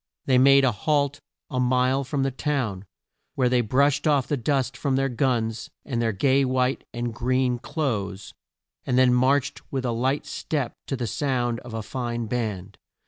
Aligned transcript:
They 0.25 0.39
made 0.39 0.65
a 0.65 0.71
halt 0.71 1.21
a 1.51 1.59
mile 1.59 2.03
from 2.03 2.23
the 2.23 2.31
town, 2.31 2.85
where 3.35 3.49
they 3.49 3.61
brushed 3.61 4.07
off 4.07 4.25
the 4.25 4.35
dust 4.35 4.75
from 4.75 4.95
their 4.95 5.09
guns, 5.09 5.69
and 5.85 6.01
their 6.01 6.11
gay 6.11 6.43
white 6.43 6.83
and 6.91 7.13
green 7.13 7.59
clothes, 7.59 8.33
and 8.83 8.97
then 8.97 9.13
marched 9.13 9.61
with 9.71 9.85
a 9.85 9.91
light 9.91 10.25
step 10.25 10.73
to 10.87 10.95
the 10.95 11.05
sound 11.05 11.59
of 11.59 11.75
a 11.75 11.83
fine 11.83 12.25
band. 12.25 12.79